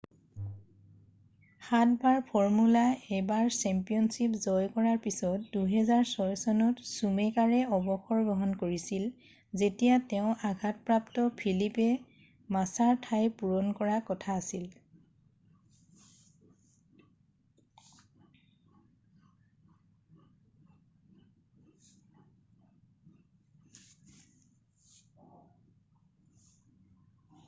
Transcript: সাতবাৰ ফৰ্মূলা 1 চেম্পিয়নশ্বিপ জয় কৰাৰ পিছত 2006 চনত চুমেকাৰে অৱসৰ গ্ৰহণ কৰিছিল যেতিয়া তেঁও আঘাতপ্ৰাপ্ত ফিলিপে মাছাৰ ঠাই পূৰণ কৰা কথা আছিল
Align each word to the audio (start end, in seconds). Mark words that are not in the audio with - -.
সাতবাৰ 1.65 2.15
ফৰ্মূলা 2.29 2.81
1 3.17 3.49
চেম্পিয়নশ্বিপ 3.55 4.37
জয় 4.45 4.63
কৰাৰ 4.77 4.97
পিছত 5.03 5.51
2006 5.57 6.37
চনত 6.45 6.85
চুমেকাৰে 6.93 7.59
অৱসৰ 7.79 8.23
গ্ৰহণ 8.29 8.55
কৰিছিল 8.63 9.05
যেতিয়া 9.63 9.91
তেঁও 10.13 10.31
আঘাতপ্ৰাপ্ত 10.51 11.27
ফিলিপে 11.43 11.89
মাছাৰ 12.57 12.97
ঠাই 13.09 13.29
পূৰণ 13.43 13.69
কৰা 13.83 14.01
কথা 14.09 14.39
আছিল 14.43 14.67